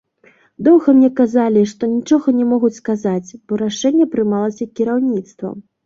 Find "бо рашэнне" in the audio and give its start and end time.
3.47-4.13